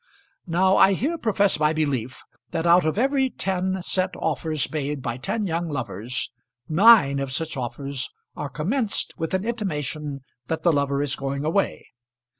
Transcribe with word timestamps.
Now 0.47 0.77
I 0.77 0.93
here 0.93 1.19
profess 1.19 1.59
my 1.59 1.73
belief, 1.73 2.23
that 2.49 2.65
out 2.65 2.85
of 2.87 2.97
every 2.97 3.29
ten 3.29 3.83
set 3.83 4.09
offers 4.15 4.67
made 4.71 4.99
by 5.03 5.17
ten 5.17 5.45
young 5.45 5.69
lovers, 5.69 6.31
nine 6.67 7.19
of 7.19 7.31
such 7.31 7.55
offers 7.55 8.09
are 8.35 8.49
commenced 8.49 9.13
with 9.19 9.35
an 9.35 9.45
intimation 9.45 10.21
that 10.47 10.63
the 10.63 10.71
lover 10.71 11.03
is 11.03 11.15
going 11.15 11.45
away. 11.45 11.85